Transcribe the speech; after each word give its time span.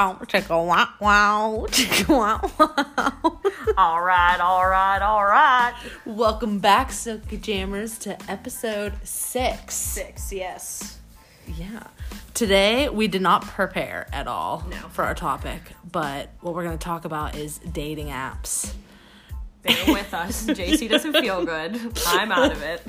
bow, 0.00 0.16
chicka 0.24 0.66
wow 0.66 0.88
wow, 0.98 1.66
chicka 1.68 2.08
wow 2.08 2.40
wow. 2.58 3.40
all 3.76 4.00
right, 4.00 4.38
all 4.40 4.66
right, 4.66 5.02
all 5.02 5.24
right. 5.26 5.74
Welcome 6.06 6.58
back, 6.58 6.90
Silky 6.90 7.36
Jammers, 7.36 7.98
to 7.98 8.16
episode 8.30 8.94
six. 9.04 9.74
Six, 9.74 10.32
yes. 10.32 10.98
Yeah. 11.46 11.82
Today 12.32 12.88
we 12.88 13.08
did 13.08 13.20
not 13.20 13.42
prepare 13.42 14.08
at 14.10 14.26
all 14.26 14.64
No. 14.70 14.76
for 14.88 15.04
our 15.04 15.14
topic, 15.14 15.60
but 15.92 16.30
what 16.40 16.54
we're 16.54 16.64
going 16.64 16.78
to 16.78 16.82
talk 16.84 17.04
about 17.04 17.36
is 17.36 17.58
dating 17.58 18.06
apps. 18.06 18.72
Bear 19.62 19.84
with 19.88 20.14
us. 20.14 20.46
JC 20.46 20.88
doesn't 20.88 21.12
feel 21.12 21.44
good. 21.44 21.78
I'm 22.06 22.32
out 22.32 22.52
of 22.52 22.62
it. 22.62 22.82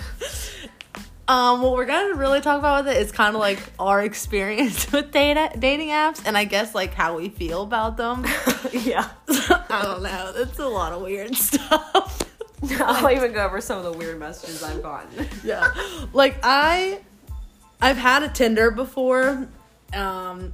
Um, 1.28 1.62
what 1.62 1.74
we're 1.74 1.86
gonna 1.86 2.16
really 2.16 2.42
talk 2.42 2.60
about 2.60 2.86
with 2.86 2.96
it 2.96 3.02
is 3.02 3.12
kind 3.12 3.36
of 3.36 3.40
like 3.40 3.60
our 3.80 4.02
experience 4.02 4.92
with 4.92 5.12
data 5.12 5.50
dating 5.58 5.90
apps, 5.90 6.22
and 6.26 6.38
I 6.38 6.46
guess 6.46 6.76
like 6.76 6.94
how 6.94 7.18
we 7.18 7.30
feel 7.30 7.64
about 7.64 7.98
them. 7.98 8.26
yeah. 8.74 9.10
I 9.30 9.82
don't 9.84 10.04
know. 10.04 10.34
It's 10.36 10.60
a 10.60 10.68
lot 10.68 10.94
of 10.94 11.02
weird 11.02 11.36
stuff. 11.36 12.24
I'll 12.80 13.12
even 13.12 13.34
go 13.34 13.46
over 13.46 13.62
some 13.62 13.78
of 13.78 13.84
the 13.84 13.98
weird 13.98 14.20
messages 14.20 14.62
I've 14.62 14.84
gotten. 14.84 15.28
yeah, 15.44 15.72
like 16.14 16.38
I, 16.44 17.00
I've 17.82 17.98
had 17.98 18.24
a 18.24 18.30
Tinder 18.30 18.72
before. 18.72 19.48
Um, 19.94 20.52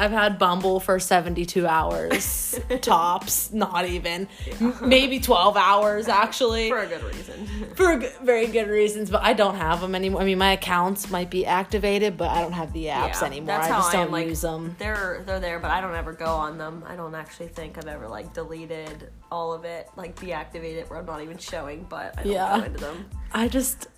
I've 0.00 0.12
had 0.12 0.38
Bumble 0.38 0.78
for 0.78 1.00
seventy 1.00 1.44
two 1.44 1.66
hours 1.66 2.58
tops, 2.80 3.52
not 3.52 3.84
even, 3.86 4.28
M- 4.60 4.74
maybe 4.80 5.18
twelve 5.18 5.56
hours 5.56 6.06
actually. 6.22 6.68
For 6.70 6.78
a 6.78 6.86
good 6.86 7.02
reason. 7.02 7.46
for 7.74 7.98
g- 7.98 8.08
very 8.22 8.46
good 8.46 8.68
reasons, 8.68 9.10
but 9.10 9.22
I 9.22 9.32
don't 9.32 9.56
have 9.56 9.80
them 9.80 9.94
anymore. 9.94 10.22
I 10.22 10.24
mean, 10.24 10.38
my 10.38 10.52
accounts 10.52 11.10
might 11.10 11.30
be 11.30 11.44
activated, 11.44 12.16
but 12.16 12.30
I 12.30 12.40
don't 12.42 12.52
have 12.52 12.72
the 12.72 12.84
apps 12.86 13.20
Yeah, 13.20 13.24
anymore. 13.24 13.46
that's 13.58 13.66
I 13.70 13.76
just 13.76 13.92
don't 13.92 14.12
like, 14.12 14.28
use 14.28 14.40
them. 14.42 14.76
They're 14.78 15.22
they're 15.26 15.40
there, 15.40 15.58
but 15.58 15.70
I 15.72 15.80
don't 15.80 15.94
ever 15.96 16.12
go 16.12 16.26
on 16.26 16.58
them. 16.58 16.84
I 16.86 16.94
don't 16.96 17.14
actually 17.14 17.48
think 17.48 17.76
I've 17.76 17.88
ever 17.88 18.08
like 18.08 18.32
deleted 18.32 19.10
all 19.32 19.52
of 19.52 19.64
it, 19.64 19.88
like 19.96 20.14
deactivated 20.16 20.88
where 20.90 21.00
I'm 21.00 21.06
not 21.06 21.22
even 21.22 21.38
showing, 21.38 21.84
but 21.88 22.14
I 22.18 22.22
don't 22.22 22.32
Yeah. 22.32 22.58
go 22.60 22.64
into 22.64 22.78
them. 22.78 23.10
I 23.32 23.48
just, 23.48 23.88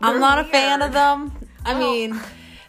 They're 0.00 0.10
I'm 0.10 0.18
not 0.20 0.38
a 0.38 0.44
fan 0.44 0.80
of 0.82 0.92
them. 0.92 1.30
I 1.64 1.74
Well, 1.74 1.80
mean, 1.92 2.20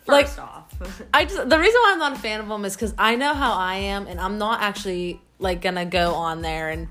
like, 0.06 0.28
First 0.28 0.40
off. 0.82 1.02
I 1.14 1.26
just 1.26 1.50
the 1.50 1.60
reason 1.60 1.80
why 1.82 1.92
I'm 1.94 2.00
not 2.00 2.14
a 2.14 2.20
fan 2.20 2.40
of 2.40 2.48
them 2.48 2.66
is 2.66 2.76
because 2.76 2.94
I 2.98 3.16
know 3.16 3.34
how 3.34 3.54
I 3.54 3.76
am, 3.76 4.08
and 4.08 4.20
I'm 4.20 4.38
not 4.38 4.62
actually 4.62 5.22
like 5.40 5.62
gonna 5.62 5.86
go 5.86 6.14
on 6.16 6.42
there 6.42 6.70
and 6.70 6.88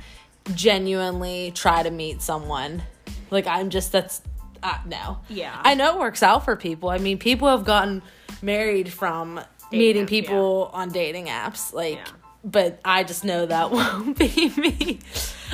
genuinely 0.55 1.53
try 1.55 1.83
to 1.83 1.91
meet 1.91 2.23
someone. 2.23 2.83
Like 3.31 3.47
I'm 3.47 3.71
just 3.71 3.93
that's 3.93 4.23
uh, 4.63 4.79
no. 4.87 5.19
Yeah. 5.29 5.61
I 5.65 5.75
know 5.75 5.95
it 5.95 5.99
works 6.01 6.23
out 6.23 6.45
for 6.45 6.55
people. 6.57 6.89
I 6.91 6.99
mean, 6.99 7.19
people 7.19 7.49
have 7.49 7.65
gotten 7.65 8.03
married 8.43 8.93
from 8.93 9.41
meeting 9.73 10.05
apps, 10.07 10.09
people 10.09 10.71
on 10.73 10.91
dating 10.91 11.27
apps. 11.27 11.73
Like, 11.73 11.97
Yeah. 11.97 12.05
but 12.45 12.79
I 12.85 13.03
just 13.05 13.25
know 13.25 13.47
that 13.47 13.71
won't 13.73 14.17
be 14.19 14.29
me. 14.57 15.01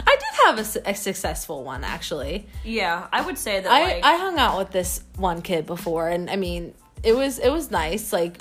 I 0.06 0.16
did 0.16 0.44
have 0.44 0.58
a 0.58 0.64
su- 0.64 0.80
a, 0.84 0.94
successful 0.94 1.64
one 1.64 1.84
actually. 1.84 2.46
yeah, 2.64 3.08
I 3.12 3.22
would 3.22 3.38
say 3.38 3.60
that 3.60 3.70
I, 3.70 3.82
like 3.82 4.04
I 4.04 4.16
hung 4.16 4.38
out 4.38 4.58
with 4.58 4.70
this 4.72 5.02
one 5.16 5.40
kid 5.42 5.64
before 5.66 6.08
and 6.08 6.28
I 6.30 6.36
mean 6.36 6.74
it 7.02 7.14
was 7.14 7.38
it 7.38 7.50
was 7.50 7.70
nice 7.70 8.12
like 8.12 8.40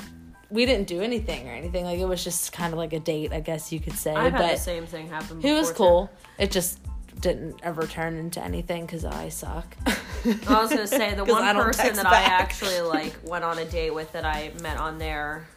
we 0.50 0.66
didn't 0.66 0.88
do 0.88 1.02
anything 1.02 1.48
or 1.48 1.52
anything 1.52 1.84
like 1.84 2.00
it 2.00 2.08
was 2.08 2.24
just 2.24 2.54
kind 2.54 2.74
of 2.74 2.78
like 2.78 2.94
a 2.94 3.00
date 3.00 3.34
I 3.34 3.40
guess 3.40 3.72
you 3.72 3.80
could 3.80 3.98
say 3.98 4.14
I've 4.14 4.34
had 4.34 4.58
the 4.58 4.62
same 4.62 4.86
thing 4.86 5.10
happen. 5.10 5.42
he 5.42 5.52
was 5.52 5.70
before, 5.70 6.08
too. 6.08 6.10
cool 6.10 6.12
it 6.40 6.52
just 6.52 6.80
didn't 7.20 7.60
ever 7.64 7.88
turn 7.88 8.16
into 8.16 8.44
anything 8.44 8.86
because 8.86 9.04
I 9.04 9.30
suck 9.30 9.76
I 9.86 10.62
was 10.62 10.70
gonna 10.70 10.88
say 10.88 11.14
the 11.16 11.26
one 11.26 11.56
person 11.56 11.96
that 11.96 12.06
I 12.06 12.22
actually 12.22 12.82
like 12.82 13.16
went 13.24 13.44
on 13.44 13.58
a 13.60 13.66
date 13.66 13.94
with 13.94 14.12
that 14.14 14.26
I 14.26 14.52
met 14.62 14.78
on 14.78 14.98
there 14.98 15.48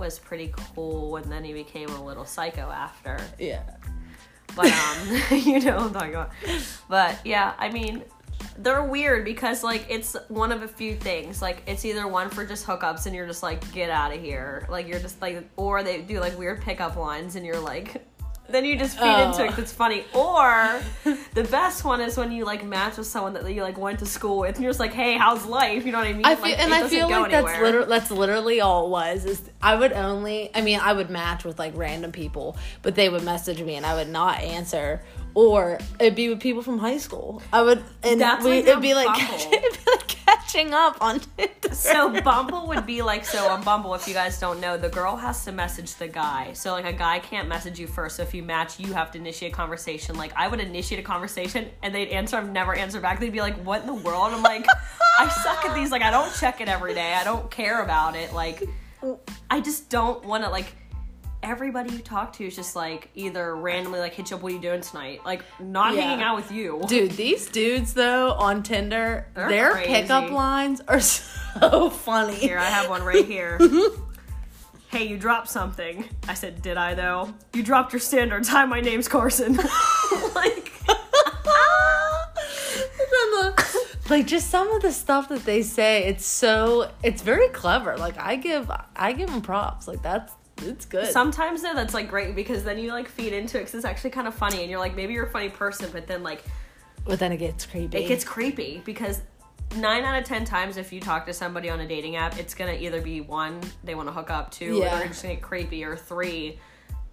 was 0.00 0.18
pretty 0.18 0.52
cool, 0.74 1.16
and 1.16 1.30
then 1.30 1.44
he 1.44 1.52
became 1.52 1.90
a 1.90 2.04
little 2.04 2.24
psycho 2.24 2.70
after. 2.70 3.18
yeah 3.38 3.62
But 4.56 4.72
um, 4.72 5.22
you 5.38 5.60
know 5.60 5.76
what 5.76 5.86
I'm 5.86 5.92
talking 5.92 6.14
about. 6.14 6.30
But 6.88 7.24
yeah, 7.24 7.54
I 7.58 7.70
mean, 7.70 8.02
they're 8.62 8.84
weird 8.84 9.24
because 9.24 9.64
like 9.64 9.86
it's 9.88 10.16
one 10.28 10.52
of 10.52 10.62
a 10.62 10.68
few 10.68 10.94
things. 10.96 11.40
Like 11.40 11.62
it's 11.66 11.84
either 11.84 12.06
one 12.06 12.30
for 12.30 12.44
just 12.44 12.66
hookups, 12.66 13.06
and 13.06 13.14
you're 13.14 13.26
just 13.26 13.42
like, 13.42 13.72
get 13.72 13.90
out 13.90 14.14
of 14.14 14.20
here. 14.20 14.66
Like 14.70 14.86
you're 14.86 15.00
just 15.00 15.20
like, 15.20 15.48
or 15.56 15.82
they 15.82 16.02
do 16.02 16.20
like 16.20 16.38
weird 16.38 16.60
pickup 16.60 16.96
lines, 16.96 17.36
and 17.36 17.44
you're 17.44 17.60
like. 17.60 18.06
Then 18.50 18.64
you 18.64 18.76
just 18.76 18.98
feed 18.98 19.04
into 19.04 19.44
it 19.44 19.46
oh. 19.46 19.50
'cause 19.50 19.58
it's 19.60 19.72
funny. 19.72 20.04
Or 20.12 20.82
the 21.34 21.44
best 21.44 21.84
one 21.84 22.00
is 22.00 22.16
when 22.16 22.32
you 22.32 22.44
like 22.44 22.64
match 22.64 22.96
with 22.96 23.06
someone 23.06 23.32
that 23.34 23.48
you 23.48 23.62
like 23.62 23.78
went 23.78 24.00
to 24.00 24.06
school 24.06 24.40
with, 24.40 24.56
and 24.56 24.64
you're 24.64 24.70
just 24.70 24.80
like, 24.80 24.92
"Hey, 24.92 25.16
how's 25.16 25.46
life?" 25.46 25.86
You 25.86 25.92
know 25.92 25.98
what 25.98 26.08
I 26.08 26.12
mean? 26.12 26.24
I 26.24 26.34
feel 26.34 26.42
Like, 26.42 26.58
and 26.58 26.74
I 26.74 26.88
feel 26.88 27.08
like 27.08 27.30
that's 27.30 27.60
literally 27.60 27.88
that's 27.88 28.10
literally 28.10 28.60
all 28.60 28.86
it 28.86 28.90
was. 28.90 29.24
Is 29.24 29.40
I 29.62 29.76
would 29.76 29.92
only 29.92 30.50
I 30.52 30.62
mean 30.62 30.80
I 30.80 30.92
would 30.92 31.10
match 31.10 31.44
with 31.44 31.60
like 31.60 31.76
random 31.76 32.10
people, 32.10 32.56
but 32.82 32.96
they 32.96 33.08
would 33.08 33.22
message 33.22 33.62
me 33.62 33.76
and 33.76 33.86
I 33.86 33.94
would 33.94 34.08
not 34.08 34.40
answer. 34.40 35.00
Or 35.34 35.78
it'd 35.98 36.14
be 36.16 36.28
with 36.28 36.40
people 36.40 36.62
from 36.62 36.78
high 36.78 36.98
school. 36.98 37.42
I 37.52 37.62
would 37.62 37.82
and 38.02 38.20
That's 38.20 38.44
we, 38.44 38.50
like 38.56 38.66
it'd 38.66 38.82
be 38.82 38.94
like 38.94 39.06
Bumble. 39.18 39.52
it'd 39.52 39.84
be 39.84 39.90
like 39.90 40.06
catching 40.08 40.74
up 40.74 40.96
on 41.00 41.20
Tinder. 41.36 41.74
So 41.74 42.20
Bumble 42.22 42.66
would 42.68 42.84
be 42.84 43.00
like 43.02 43.24
so 43.24 43.48
on 43.48 43.62
Bumble. 43.62 43.94
If 43.94 44.08
you 44.08 44.14
guys 44.14 44.40
don't 44.40 44.60
know, 44.60 44.76
the 44.76 44.88
girl 44.88 45.14
has 45.16 45.44
to 45.44 45.52
message 45.52 45.94
the 45.94 46.08
guy. 46.08 46.52
So 46.52 46.72
like 46.72 46.84
a 46.84 46.92
guy 46.92 47.20
can't 47.20 47.48
message 47.48 47.78
you 47.78 47.86
first. 47.86 48.16
So 48.16 48.22
if 48.24 48.34
you 48.34 48.42
match, 48.42 48.80
you 48.80 48.92
have 48.92 49.12
to 49.12 49.18
initiate 49.18 49.52
a 49.52 49.54
conversation. 49.54 50.16
Like 50.16 50.32
I 50.36 50.48
would 50.48 50.60
initiate 50.60 51.00
a 51.00 51.04
conversation 51.04 51.68
and 51.82 51.94
they'd 51.94 52.08
answer. 52.08 52.36
I've 52.36 52.50
never 52.50 52.74
answered 52.74 53.02
back. 53.02 53.20
They'd 53.20 53.32
be 53.32 53.40
like, 53.40 53.56
"What 53.64 53.82
in 53.82 53.86
the 53.86 53.94
world?" 53.94 54.32
I'm 54.32 54.42
like, 54.42 54.66
I 55.18 55.28
suck 55.28 55.64
at 55.64 55.74
these. 55.74 55.90
Like 55.92 56.02
I 56.02 56.10
don't 56.10 56.34
check 56.34 56.60
it 56.60 56.68
every 56.68 56.94
day. 56.94 57.14
I 57.14 57.22
don't 57.24 57.50
care 57.50 57.82
about 57.82 58.16
it. 58.16 58.32
Like 58.32 58.62
I 59.48 59.60
just 59.60 59.88
don't 59.90 60.24
want 60.24 60.42
to 60.44 60.50
like. 60.50 60.74
Everybody 61.42 61.90
you 61.92 62.00
talk 62.00 62.34
to 62.34 62.46
is 62.46 62.54
just 62.54 62.76
like 62.76 63.08
either 63.14 63.56
randomly 63.56 63.98
like 63.98 64.12
hit 64.12 64.28
you 64.30 64.36
up. 64.36 64.42
What 64.42 64.52
are 64.52 64.54
you 64.56 64.60
doing 64.60 64.82
tonight? 64.82 65.22
Like 65.24 65.42
not 65.58 65.94
Yeah. 65.94 66.02
hanging 66.02 66.22
out 66.22 66.36
with 66.36 66.52
you. 66.52 66.82
Dude, 66.86 67.12
these 67.12 67.48
dudes 67.48 67.94
though 67.94 68.32
on 68.32 68.62
Tinder, 68.62 69.26
They're 69.34 69.48
their 69.48 69.72
crazy. 69.72 69.88
pickup 69.90 70.30
lines 70.30 70.82
are 70.86 71.00
so 71.00 71.88
funny. 71.88 72.34
Here, 72.34 72.58
I 72.58 72.64
have 72.66 72.90
one 72.90 73.02
right 73.02 73.24
here. 73.24 73.58
hey, 74.90 75.04
you 75.06 75.16
dropped 75.16 75.48
something. 75.48 76.04
I 76.28 76.34
said, 76.34 76.60
did 76.60 76.76
I 76.76 76.92
though? 76.94 77.32
You 77.54 77.62
dropped 77.62 77.94
your 77.94 78.00
standards. 78.00 78.48
Hi, 78.48 78.66
my 78.66 78.80
name's 78.82 79.08
Carson. 79.08 79.54
like, 79.56 80.72
the- 83.16 83.76
like 84.10 84.26
just 84.26 84.50
some 84.50 84.70
of 84.72 84.82
the 84.82 84.92
stuff 84.92 85.28
that 85.30 85.44
they 85.44 85.62
say, 85.62 86.04
it's 86.04 86.26
so 86.26 86.90
it's 87.02 87.22
very 87.22 87.48
clever. 87.48 87.96
Like 87.96 88.18
I 88.18 88.36
give 88.36 88.70
I 88.96 89.12
give 89.12 89.30
them 89.30 89.40
props. 89.40 89.86
Like 89.88 90.02
that's 90.02 90.32
it's 90.62 90.86
good. 90.86 91.06
sometimes 91.08 91.62
though, 91.62 91.74
that's 91.74 91.94
like 91.94 92.08
great 92.08 92.34
because 92.34 92.62
then 92.64 92.78
you 92.78 92.92
like 92.92 93.08
feed 93.08 93.32
into 93.32 93.56
it 93.58 93.60
because 93.62 93.74
it's 93.74 93.84
actually 93.84 94.10
kind 94.10 94.26
of 94.28 94.34
funny 94.34 94.60
and 94.60 94.70
you're 94.70 94.78
like, 94.80 94.94
maybe 94.96 95.12
you're 95.14 95.26
a 95.26 95.30
funny 95.30 95.48
person, 95.48 95.88
but 95.92 96.06
then 96.06 96.22
like 96.22 96.42
but 97.04 97.18
then 97.18 97.32
it 97.32 97.38
gets 97.38 97.64
creepy. 97.66 97.98
it 97.98 98.08
gets 98.08 98.24
creepy 98.24 98.82
because 98.84 99.22
nine 99.76 100.04
out 100.04 100.18
of 100.20 100.24
ten 100.24 100.44
times 100.44 100.76
if 100.76 100.92
you 100.92 101.00
talk 101.00 101.24
to 101.26 101.32
somebody 101.32 101.70
on 101.70 101.80
a 101.80 101.86
dating 101.88 102.16
app, 102.16 102.38
it's 102.38 102.54
gonna 102.54 102.74
either 102.74 103.00
be 103.00 103.20
one, 103.20 103.60
they 103.84 103.94
want 103.94 104.08
to 104.08 104.12
hook 104.12 104.30
up, 104.30 104.50
two, 104.50 104.76
Yeah. 104.78 104.98
they're 104.98 105.08
just 105.08 105.22
gonna 105.22 105.34
get 105.34 105.42
creepy, 105.42 105.84
or 105.84 105.96
three, 105.96 106.58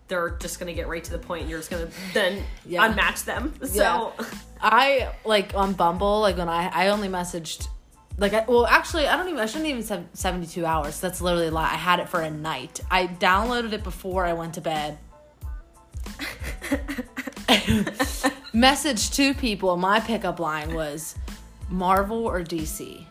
they're 0.07 0.31
just 0.39 0.59
gonna 0.59 0.73
get 0.73 0.87
right 0.87 1.03
to 1.03 1.11
the 1.11 1.17
point 1.19 1.41
and 1.41 1.49
you're 1.49 1.59
just 1.59 1.69
gonna 1.69 1.87
then 2.13 2.43
Yeah. 2.65 2.91
unmatch 2.91 3.25
them. 3.25 3.53
So 3.63 4.13
Yeah. 4.17 4.25
I 4.61 5.13
like 5.23 5.53
on 5.55 5.73
Bumble, 5.73 6.19
like 6.21 6.37
when 6.37 6.49
I 6.49 6.67
I 6.73 6.87
only 6.89 7.07
messaged 7.09 7.67
like 8.17 8.33
I, 8.33 8.45
well 8.47 8.65
actually 8.65 9.07
I 9.07 9.15
don't 9.17 9.27
even 9.27 9.39
I 9.39 9.45
shouldn't 9.45 9.69
even 9.69 9.83
say 9.83 10.03
72 10.13 10.65
hours. 10.65 10.99
That's 10.99 11.21
literally 11.21 11.47
a 11.47 11.51
lie. 11.51 11.63
I 11.71 11.75
had 11.75 11.99
it 11.99 12.09
for 12.09 12.21
a 12.21 12.29
night. 12.29 12.79
I 12.89 13.07
downloaded 13.07 13.73
it 13.73 13.83
before 13.83 14.25
I 14.25 14.33
went 14.33 14.53
to 14.55 14.61
bed. 14.61 14.97
Message 18.53 19.11
two 19.11 19.33
people. 19.33 19.77
My 19.77 19.99
pickup 19.99 20.39
line 20.39 20.73
was 20.73 21.15
Marvel 21.69 22.25
or 22.25 22.41
DC. 22.43 23.03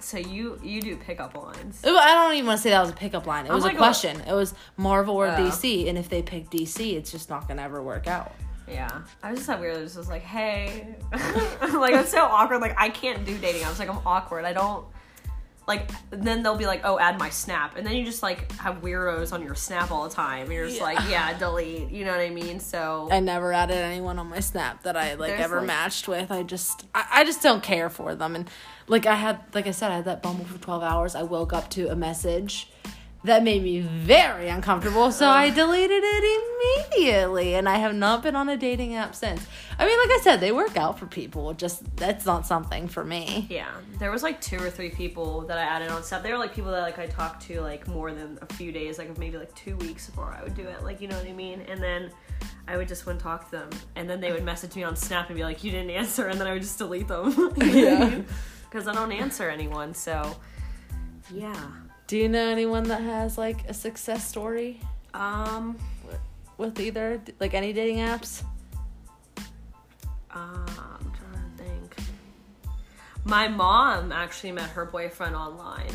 So 0.00 0.18
you 0.18 0.58
you 0.62 0.82
do 0.82 0.96
pickup 0.96 1.36
lines. 1.36 1.82
It 1.84 1.92
wa- 1.92 1.98
I 2.00 2.14
don't 2.14 2.34
even 2.34 2.46
want 2.46 2.58
to 2.58 2.62
say 2.62 2.70
that 2.70 2.80
was 2.80 2.90
a 2.90 2.94
pickup 2.94 3.26
line. 3.26 3.46
It 3.46 3.50
oh 3.50 3.54
was 3.54 3.64
a 3.64 3.68
God. 3.70 3.78
question. 3.78 4.20
It 4.22 4.32
was 4.32 4.52
Marvel 4.76 5.14
or 5.14 5.28
Oh. 5.28 5.36
DC, 5.36 5.88
and 5.88 5.96
if 5.96 6.08
they 6.08 6.22
pick 6.22 6.50
DC, 6.50 6.94
it's 6.96 7.12
just 7.12 7.30
not 7.30 7.46
gonna 7.48 7.62
ever 7.62 7.80
work 7.80 8.06
out. 8.08 8.32
Yeah, 8.68 9.02
I 9.22 9.30
was 9.30 9.40
just 9.40 9.46
that 9.48 9.60
weird. 9.60 9.76
It 9.76 9.82
was 9.82 9.94
just 9.96 10.08
like, 10.08 10.22
hey, 10.22 10.94
like 11.12 11.94
it's 11.94 12.10
so 12.10 12.22
awkward. 12.22 12.60
Like 12.60 12.74
I 12.78 12.88
can't 12.88 13.24
do 13.24 13.36
dating. 13.38 13.64
I 13.64 13.68
was 13.68 13.78
like, 13.78 13.88
I'm 13.90 14.00
awkward. 14.06 14.44
I 14.44 14.52
don't 14.52 14.86
like. 15.66 15.90
Then 16.10 16.42
they'll 16.42 16.56
be 16.56 16.66
like, 16.66 16.80
oh, 16.84 16.98
add 16.98 17.18
my 17.18 17.28
snap, 17.30 17.76
and 17.76 17.86
then 17.86 17.94
you 17.94 18.04
just 18.04 18.22
like 18.22 18.50
have 18.52 18.82
weirdos 18.82 19.32
on 19.32 19.42
your 19.42 19.54
snap 19.54 19.90
all 19.90 20.08
the 20.08 20.14
time, 20.14 20.44
and 20.44 20.52
you're 20.52 20.66
just 20.66 20.78
Yeah. 20.78 20.84
like, 20.84 21.10
yeah, 21.10 21.36
delete. 21.38 21.90
You 21.90 22.04
know 22.04 22.12
what 22.12 22.20
I 22.20 22.30
mean? 22.30 22.60
So 22.60 23.08
I 23.10 23.20
never 23.20 23.52
added 23.52 23.76
anyone 23.76 24.18
on 24.18 24.28
my 24.28 24.40
Snap 24.40 24.82
that 24.84 24.96
I 24.96 25.14
like 25.14 25.30
There's, 25.32 25.40
ever 25.44 25.58
like- 25.58 25.66
matched 25.66 26.08
with. 26.08 26.30
I 26.30 26.42
just 26.42 26.84
I, 26.94 27.06
I 27.12 27.24
just 27.24 27.42
don't 27.42 27.62
care 27.62 27.90
for 27.90 28.14
them. 28.14 28.34
And 28.36 28.48
like 28.88 29.06
I 29.06 29.14
had 29.16 29.40
like 29.54 29.66
I 29.66 29.70
said, 29.72 29.90
I 29.90 29.96
had 29.96 30.04
that 30.06 30.22
Bumble 30.22 30.44
for 30.44 30.58
twelve 30.58 30.82
hours. 30.82 31.14
I 31.14 31.22
woke 31.24 31.52
up 31.52 31.68
to 31.70 31.88
a 31.90 31.96
message 31.96 32.68
that 33.24 33.44
made 33.44 33.62
me 33.62 33.80
very 33.80 34.48
uncomfortable. 34.48 35.12
So 35.12 35.28
I 35.28 35.50
deleted 35.50 36.02
it 36.04 36.40
immediately, 36.94 37.54
and 37.54 37.68
I 37.68 37.76
have 37.76 37.94
not 37.94 38.22
been 38.22 38.34
on 38.34 38.48
a 38.48 38.56
dating 38.56 38.94
app 38.96 39.14
since. 39.14 39.46
I 39.78 39.86
mean, 39.86 39.98
like 39.98 40.18
I 40.18 40.20
said, 40.22 40.40
they 40.40 40.52
work 40.52 40.76
out 40.76 40.98
for 40.98 41.06
people. 41.06 41.54
Just 41.54 41.96
that's 41.96 42.26
not 42.26 42.46
something 42.46 42.88
for 42.88 43.04
me. 43.04 43.46
Yeah, 43.48 43.70
there 43.98 44.10
was 44.10 44.22
like 44.22 44.40
two 44.40 44.58
or 44.58 44.70
three 44.70 44.90
people 44.90 45.42
that 45.42 45.58
I 45.58 45.62
added 45.62 45.90
on 45.90 46.02
stuff. 46.02 46.22
They 46.22 46.32
were 46.32 46.38
like 46.38 46.54
people 46.54 46.70
that 46.72 46.82
like 46.82 46.98
I 46.98 47.06
talked 47.06 47.42
to 47.46 47.60
like 47.60 47.86
more 47.86 48.12
than 48.12 48.38
a 48.42 48.52
few 48.54 48.72
days, 48.72 48.98
like 48.98 49.16
maybe 49.18 49.38
like 49.38 49.54
two 49.54 49.76
weeks 49.76 50.06
before 50.06 50.36
I 50.38 50.42
would 50.42 50.54
do 50.54 50.62
it. 50.62 50.82
Like 50.82 51.00
you 51.00 51.08
know 51.08 51.16
what 51.16 51.26
I 51.26 51.32
mean? 51.32 51.60
And 51.68 51.82
then 51.82 52.10
I 52.66 52.76
would 52.76 52.88
just 52.88 53.04
to 53.04 53.14
talk 53.14 53.50
to 53.50 53.50
them, 53.52 53.70
and 53.96 54.08
then 54.08 54.20
they 54.20 54.32
would 54.32 54.44
message 54.44 54.74
me 54.74 54.82
on 54.82 54.96
Snap 54.96 55.28
and 55.28 55.36
be 55.36 55.44
like, 55.44 55.62
"You 55.62 55.70
didn't 55.70 55.90
answer," 55.90 56.26
and 56.26 56.40
then 56.40 56.46
I 56.46 56.52
would 56.52 56.62
just 56.62 56.78
delete 56.78 57.08
them. 57.08 57.52
Yeah. 57.62 58.22
because 58.64 58.88
I 58.88 58.94
don't 58.94 59.12
answer 59.12 59.48
anyone. 59.50 59.94
So 59.94 60.36
yeah. 61.30 61.66
Do 62.06 62.16
you 62.18 62.28
know 62.28 62.48
anyone 62.48 62.84
that 62.84 63.00
has 63.02 63.38
like 63.38 63.68
a 63.68 63.74
success 63.74 64.26
story 64.26 64.80
Um. 65.14 65.78
with 66.58 66.78
either 66.78 67.20
like 67.40 67.54
any 67.54 67.72
dating 67.72 67.98
apps? 67.98 68.42
Uh, 70.30 70.36
I'm 70.36 71.12
trying 71.12 71.56
to 71.56 71.64
think. 71.64 71.96
My 73.24 73.48
mom 73.48 74.12
actually 74.12 74.52
met 74.52 74.70
her 74.70 74.84
boyfriend 74.84 75.34
online. 75.34 75.90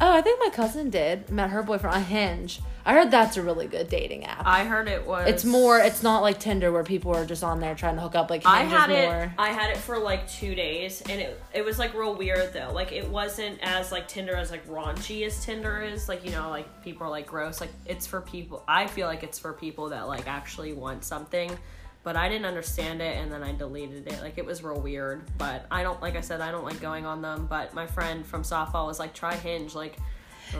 Oh, 0.00 0.12
I 0.12 0.20
think 0.20 0.40
my 0.40 0.50
cousin 0.50 0.90
did. 0.90 1.30
Met 1.30 1.50
her 1.50 1.62
boyfriend 1.62 1.96
on 1.96 2.02
Hinge. 2.04 2.60
I 2.86 2.92
heard 2.92 3.10
that's 3.10 3.36
a 3.38 3.42
really 3.42 3.66
good 3.66 3.88
dating 3.88 4.24
app. 4.24 4.42
I 4.44 4.64
heard 4.64 4.88
it 4.88 5.06
was. 5.06 5.26
it's 5.28 5.44
more. 5.44 5.78
It's 5.78 6.02
not 6.02 6.20
like 6.20 6.38
Tinder 6.38 6.70
where 6.70 6.84
people 6.84 7.14
are 7.14 7.24
just 7.24 7.42
on 7.42 7.58
there 7.60 7.74
trying 7.74 7.94
to 7.94 8.02
hook 8.02 8.14
up. 8.14 8.28
Like 8.28 8.42
Hinge 8.42 8.54
I 8.54 8.62
had 8.64 8.90
it. 8.90 9.06
more. 9.08 9.34
I 9.38 9.48
had 9.52 9.70
it 9.70 9.78
for 9.78 9.98
like 9.98 10.28
two 10.28 10.54
days, 10.54 11.00
and 11.02 11.20
it 11.20 11.40
it 11.54 11.64
was 11.64 11.78
like 11.78 11.94
real 11.94 12.14
weird 12.14 12.52
though. 12.52 12.72
Like 12.74 12.92
it 12.92 13.08
wasn't 13.08 13.58
as 13.62 13.90
like 13.90 14.06
Tinder 14.08 14.34
as 14.34 14.50
like 14.50 14.66
raunchy 14.68 15.24
as 15.26 15.42
Tinder 15.44 15.82
is. 15.82 16.08
Like 16.08 16.24
you 16.24 16.30
know, 16.30 16.50
like 16.50 16.82
people 16.82 17.06
are 17.06 17.10
like 17.10 17.26
gross. 17.26 17.60
Like 17.60 17.72
it's 17.86 18.06
for 18.06 18.20
people. 18.20 18.62
I 18.68 18.86
feel 18.86 19.06
like 19.06 19.22
it's 19.22 19.38
for 19.38 19.52
people 19.54 19.88
that 19.90 20.06
like 20.06 20.26
actually 20.28 20.74
want 20.74 21.04
something. 21.04 21.56
But 22.04 22.16
I 22.16 22.28
didn't 22.28 22.44
understand 22.44 23.00
it, 23.00 23.16
and 23.16 23.32
then 23.32 23.42
I 23.42 23.52
deleted 23.52 24.06
it. 24.06 24.20
Like 24.20 24.36
it 24.38 24.44
was 24.44 24.62
real 24.62 24.78
weird. 24.80 25.22
But 25.38 25.66
I 25.70 25.82
don't 25.82 26.00
like 26.02 26.16
I 26.16 26.20
said 26.20 26.40
I 26.42 26.50
don't 26.52 26.64
like 26.64 26.80
going 26.80 27.06
on 27.06 27.22
them. 27.22 27.46
But 27.48 27.74
my 27.74 27.86
friend 27.86 28.24
from 28.26 28.42
softball 28.42 28.86
was 28.86 28.98
like, 28.98 29.14
try 29.14 29.34
Hinge. 29.34 29.74
Like, 29.74 29.96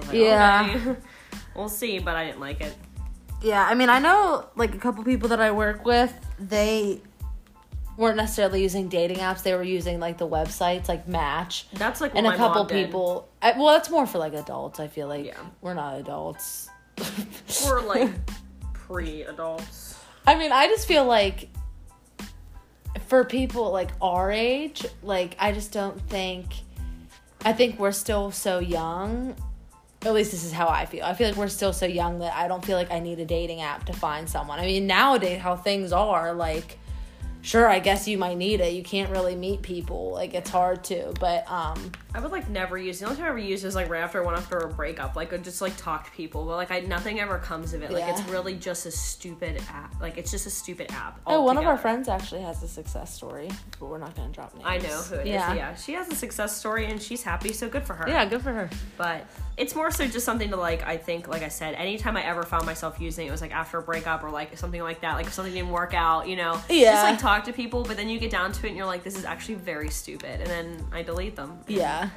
like, 0.07 0.13
Yeah. 0.15 0.73
okay. 0.75 0.97
we'll 1.55 1.69
see. 1.69 1.99
But 1.99 2.17
I 2.17 2.25
didn't 2.25 2.41
like 2.41 2.61
it. 2.63 2.75
Yeah, 3.43 3.63
I 3.65 3.75
mean, 3.75 3.91
I 3.91 3.99
know 3.99 4.49
like 4.57 4.75
a 4.75 4.79
couple 4.79 5.05
people 5.05 5.29
that 5.29 5.41
I 5.41 5.51
work 5.53 5.85
with. 5.85 6.13
They 6.41 7.03
weren't 7.99 8.17
necessarily 8.17 8.63
using 8.63 8.89
dating 8.89 9.19
apps. 9.19 9.43
They 9.43 9.55
were 9.55 9.63
using 9.63 10.01
like 10.01 10.17
the 10.19 10.27
websites, 10.27 10.89
like 10.89 11.07
Match, 11.07 11.67
That's 11.75 12.01
like 12.01 12.13
and 12.15 12.27
a 12.27 12.37
couple 12.37 12.65
people. 12.65 13.29
I, 13.43 13.53
well, 13.53 13.69
that's 13.75 13.91
more 13.91 14.07
for 14.07 14.17
like 14.19 14.33
adults. 14.33 14.81
I 14.81 14.89
feel 14.89 15.09
like 15.09 15.27
Yeah. 15.27 15.37
we're 15.61 15.75
not 15.75 15.99
adults. 15.99 16.71
We're 17.67 17.83
like 17.83 18.11
pre-adults. 18.73 20.01
I 20.27 20.37
mean, 20.37 20.53
I 20.53 20.67
just 20.67 20.89
feel 20.89 21.05
like 21.05 21.49
for 23.07 23.25
people 23.25 23.71
like 23.71 23.91
our 24.01 24.31
age, 24.31 24.87
like 25.03 25.37
I 25.39 25.53
just 25.53 25.73
don't 25.73 26.01
think 26.09 26.47
I 27.45 27.53
think 27.53 27.79
we're 27.79 27.93
still 27.93 28.31
so 28.31 28.59
young. 28.59 29.37
At 30.03 30.15
least 30.15 30.31
this 30.31 30.45
is 30.45 30.53
how 30.53 30.69
I 30.69 30.87
feel. 30.87 31.05
I 31.05 31.15
feel 31.15 31.29
like 31.29 31.37
we're 31.37 31.49
still 31.49 31.73
so 31.73 31.87
young 31.87 32.19
that 32.21 32.35
I 32.35 32.49
don't 32.49 32.65
feel 32.65 32.77
like 32.77 32.91
I 32.91 33.01
need 33.01 33.21
a 33.21 33.25
dating 33.25 33.61
app 33.61 33.85
to 33.87 33.93
find 33.93 34.29
someone. 34.29 34.59
I 34.59 34.67
mean, 34.67 34.87
nowadays 34.87 35.41
how 35.41 35.57
things 35.57 35.93
are, 35.93 36.33
like 36.33 36.79
sure, 37.45 37.69
I 37.69 37.79
guess 37.79 38.09
you 38.09 38.19
might 38.19 38.37
need 38.37 38.61
it. 38.61 38.73
You 38.73 38.83
can't 38.83 39.11
really 39.11 39.37
meet 39.37 39.63
people. 39.63 40.13
Like 40.13 40.35
it's 40.35 40.51
hard 40.51 40.83
to, 40.85 41.13
but 41.21 41.49
um 41.51 41.93
I 42.17 42.21
would 42.21 42.31
like 42.33 42.49
never 42.49 42.79
use. 42.79 43.01
The 43.01 43.07
only 43.07 43.17
time 43.17 43.27
I 43.27 43.29
ever 43.31 43.39
used 43.39 43.65
is 43.65 43.75
like 43.75 43.89
right 43.91 44.03
after 44.03 44.23
I 44.23 44.25
went 44.27 44.39
after 44.39 44.57
a 44.59 44.69
breakup. 44.73 45.17
Like 45.17 45.33
I 45.33 45.37
just 45.37 45.61
like 45.61 45.77
talk 45.77 46.05
to 46.07 46.11
people, 46.13 46.45
but 46.45 46.57
like 46.57 46.71
I 46.71 46.81
nothing 46.81 47.21
ever 47.21 47.39
comes 47.39 47.75
of 47.75 47.83
it. 47.83 47.91
Like 47.91 48.01
Yeah. 48.05 48.11
it's 48.19 48.23
really 48.29 48.55
just 48.55 48.87
a 48.87 48.91
stupid 48.91 49.61
app. 49.69 50.01
Like 50.01 50.17
it's 50.17 50.31
just 50.31 50.47
a 50.47 50.51
stupid 50.51 50.91
app. 50.93 51.21
Oh, 51.27 51.43
one 51.43 51.59
of 51.59 51.67
our 51.67 51.77
friends 51.77 52.09
actually 52.09 52.43
has 52.43 52.63
a 52.63 52.69
success 52.69 53.13
story, 53.15 53.51
but 53.81 53.87
we're 53.87 53.99
not 53.99 54.15
going 54.17 54.29
to 54.29 54.35
drop 54.35 54.55
names. 54.55 54.67
I 54.67 54.79
know 54.79 55.01
who 55.03 55.15
it 55.17 55.21
is. 55.23 55.27
yeah. 55.27 55.55
Yeah. 55.55 55.75
she 55.75 55.93
has 55.95 56.09
a 56.09 56.15
success 56.15 56.57
story 56.57 56.87
and 56.87 57.03
she's 57.03 57.23
happy, 57.23 57.53
so 57.53 57.69
good 57.69 57.83
for 57.85 57.95
her. 57.95 58.09
Yeah, 58.09 58.25
good 58.27 58.43
for 58.43 58.53
her. 58.53 58.71
but 58.97 59.27
it's 59.57 59.75
more 59.75 59.91
so 59.91 60.07
just 60.07 60.25
something 60.25 60.51
to 60.51 60.57
like. 60.57 60.85
I 60.87 60.97
think, 60.97 61.29
like 61.29 61.43
I 61.43 61.49
said, 61.49 61.75
anytime 61.75 62.17
I 62.17 62.25
ever 62.25 62.43
found 62.45 62.65
myself 62.67 63.01
using 63.01 63.27
it, 63.27 63.29
it 63.29 63.33
was 63.33 63.41
like 63.41 63.53
after 63.55 63.79
a 63.79 63.83
breakup 63.83 64.23
or 64.25 64.31
like 64.31 64.57
something 64.57 64.83
like 64.83 65.01
that. 65.03 65.15
Like 65.15 65.27
if 65.27 65.33
something 65.33 65.53
didn't 65.55 65.71
work 65.71 65.95
out, 65.95 66.29
you 66.29 66.37
know, 66.37 66.61
Yeah. 66.69 66.93
just 66.93 67.05
like 67.05 67.19
talk 67.19 67.34
to 67.43 67.53
people. 67.53 67.83
But 67.83 67.97
then 67.97 68.09
you 68.09 68.19
get 68.19 68.31
down 68.31 68.53
to 68.53 68.67
it 68.67 68.69
and 68.69 68.77
you're 68.77 68.87
like, 68.87 69.03
this 69.03 69.17
is 69.17 69.25
actually 69.25 69.57
very 69.57 69.91
stupid, 69.91 70.41
and 70.41 70.49
then 70.49 70.87
I 70.93 71.03
delete 71.03 71.37
them. 71.37 71.59
Yeah. 71.67 72.11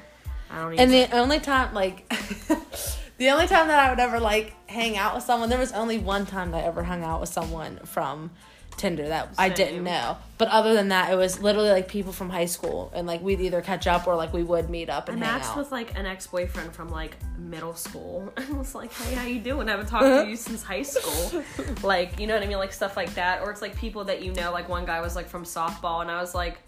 I 0.49 0.61
don't. 0.61 0.73
Even 0.73 0.83
And 0.83 0.91
the 0.93 1.17
only 1.17 1.39
time, 1.39 1.73
like, 1.73 2.07
the 3.17 3.29
only 3.29 3.47
time 3.47 3.67
that 3.67 3.79
I 3.79 3.89
would 3.89 3.99
ever 3.99 4.19
like 4.19 4.53
hang 4.69 4.97
out 4.97 5.15
with 5.15 5.23
someone, 5.23 5.49
there 5.49 5.59
was 5.59 5.71
only 5.73 5.97
one 5.97 6.25
time 6.25 6.51
that 6.51 6.63
I 6.63 6.67
ever 6.67 6.83
hung 6.83 7.03
out 7.03 7.19
with 7.19 7.29
someone 7.29 7.77
from 7.85 8.31
Tinder 8.77 9.07
that 9.07 9.29
I 9.37 9.49
didn't 9.49 9.83
know. 9.83 10.17
But 10.37 10.49
other 10.49 10.75
than 10.75 10.89
that, 10.89 11.11
it 11.11 11.15
was 11.15 11.41
literally 11.41 11.71
like 11.71 11.87
people 11.87 12.13
from 12.13 12.29
high 12.29 12.45
school, 12.45 12.91
and 12.95 13.07
like 13.07 13.21
we'd 13.21 13.41
either 13.41 13.61
catch 13.61 13.87
up 13.87 14.07
or 14.07 14.15
like 14.15 14.31
we 14.33 14.43
would 14.43 14.69
meet 14.69 14.89
up 14.89 15.09
I 15.09 15.13
and 15.13 15.23
hang 15.23 15.33
matched 15.33 15.49
out. 15.49 15.57
with 15.57 15.71
like 15.71 15.97
an 15.97 16.05
ex 16.05 16.27
boyfriend 16.27 16.73
from 16.73 16.89
like 16.89 17.17
middle 17.39 17.73
school. 17.73 18.31
I 18.37 18.51
was 18.51 18.75
like, 18.75 18.93
"Hey, 18.93 19.15
how 19.15 19.25
you 19.25 19.39
doing? 19.39 19.67
I 19.67 19.71
haven't 19.71 19.87
talked 19.87 20.03
to 20.03 20.19
uh-huh. 20.19 20.29
you 20.29 20.35
since 20.35 20.61
high 20.61 20.83
school." 20.83 21.43
like, 21.83 22.19
you 22.19 22.27
know 22.27 22.35
what 22.35 22.43
I 22.43 22.47
mean? 22.47 22.59
Like 22.59 22.71
stuff 22.71 22.95
like 22.95 23.13
that. 23.15 23.41
Or 23.41 23.49
it's 23.51 23.61
like 23.61 23.75
people 23.75 24.03
that 24.05 24.21
you 24.21 24.31
know. 24.33 24.51
Like 24.51 24.69
one 24.69 24.85
guy 24.85 25.01
was 25.01 25.15
like 25.15 25.27
from 25.27 25.43
softball, 25.43 26.01
and 26.01 26.11
I 26.11 26.21
was 26.21 26.35
like, 26.35 26.59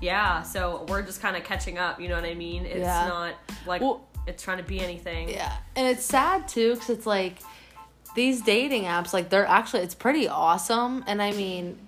"Yeah." 0.00 0.42
So 0.42 0.86
we're 0.88 1.02
just 1.02 1.20
kind 1.20 1.36
of 1.36 1.44
catching 1.44 1.76
up. 1.78 2.00
You 2.00 2.08
know 2.08 2.16
what 2.16 2.24
I 2.24 2.34
mean? 2.34 2.64
It's 2.64 2.78
Yeah. 2.78 3.08
not 3.08 3.34
like 3.66 3.82
Well- 3.82 4.06
it's 4.26 4.42
trying 4.42 4.58
to 4.58 4.64
be 4.64 4.80
anything. 4.80 5.28
yeah, 5.28 5.52
and 5.76 5.86
it's 5.86 6.04
sad 6.04 6.48
too 6.48 6.74
because 6.74 6.90
it's 6.90 7.06
like 7.06 7.36
these 8.16 8.42
dating 8.42 8.82
apps, 8.82 9.12
like 9.12 9.28
they're 9.30 9.46
actually 9.46 9.82
it's 9.82 9.94
pretty 9.94 10.26
awesome, 10.26 11.04
and 11.06 11.22
I 11.22 11.30
mean 11.32 11.78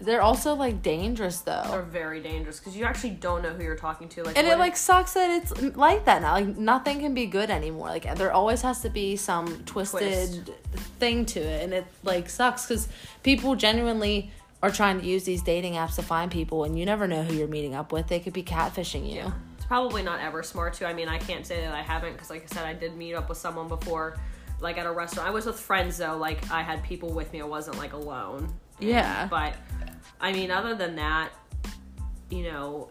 they're 0.00 0.22
also 0.22 0.54
like 0.54 0.80
dangerous 0.80 1.40
though. 1.40 1.64
They're 1.68 1.82
very 1.82 2.20
dangerous 2.20 2.60
because 2.60 2.76
you 2.76 2.84
actually 2.84 3.10
don't 3.10 3.42
know 3.42 3.50
who 3.50 3.64
you're 3.64 3.74
talking 3.74 4.08
to. 4.10 4.22
Like, 4.22 4.38
and 4.38 4.46
it 4.46 4.52
if- 4.52 4.58
like 4.58 4.76
sucks 4.76 5.14
that 5.14 5.30
it's 5.30 5.76
like 5.76 6.04
that 6.04 6.22
now. 6.22 6.34
Like 6.34 6.56
nothing 6.56 7.00
can 7.00 7.14
be 7.14 7.26
good 7.26 7.50
anymore. 7.50 7.88
Like 7.88 8.14
there 8.14 8.32
always 8.32 8.62
has 8.62 8.80
to 8.82 8.90
be 8.90 9.16
some 9.16 9.64
twisted 9.64 10.54
thing 11.00 11.26
to 11.26 11.40
it, 11.40 11.64
and 11.64 11.72
it 11.72 11.86
like 12.04 12.28
sucks 12.28 12.66
because 12.66 12.88
people 13.24 13.56
genuinely 13.56 14.30
are 14.62 14.70
trying 14.70 15.00
to 15.00 15.06
use 15.06 15.24
these 15.24 15.42
dating 15.42 15.74
apps 15.74 15.96
to 15.96 16.02
find 16.02 16.30
people, 16.30 16.64
and 16.64 16.78
you 16.78 16.84
never 16.84 17.08
know 17.08 17.22
who 17.24 17.34
you're 17.34 17.48
meeting 17.48 17.74
up 17.74 17.90
with. 17.90 18.06
They 18.06 18.20
could 18.20 18.32
be 18.32 18.42
catfishing 18.42 19.08
you. 19.08 19.16
Yeah. 19.16 19.32
It's 19.56 19.66
probably 19.66 20.02
not 20.02 20.20
ever 20.20 20.42
smart 20.42 20.74
to. 20.74 20.86
I 20.86 20.92
mean, 20.92 21.08
I 21.08 21.18
can't 21.18 21.46
say 21.46 21.60
that 21.60 21.74
I 21.74 21.82
haven't 21.82 22.12
because, 22.12 22.30
like 22.30 22.44
I 22.44 22.54
said, 22.54 22.64
I 22.64 22.72
did 22.72 22.96
meet 22.96 23.14
up 23.14 23.28
with 23.28 23.38
someone 23.38 23.68
before, 23.68 24.16
like 24.60 24.78
at 24.78 24.86
a 24.86 24.92
restaurant. 24.92 25.28
I 25.28 25.32
was 25.32 25.46
with 25.46 25.58
friends 25.58 25.98
though. 25.98 26.16
Like 26.16 26.50
I 26.50 26.62
had 26.62 26.82
people 26.82 27.12
with 27.12 27.32
me. 27.32 27.40
I 27.40 27.44
wasn't 27.44 27.78
like 27.78 27.92
alone. 27.92 28.52
Yeah. 28.78 29.26
But 29.28 29.54
I 30.20 30.32
mean, 30.32 30.50
other 30.50 30.74
than 30.74 30.96
that, 30.96 31.30
you 32.30 32.44
know, 32.44 32.90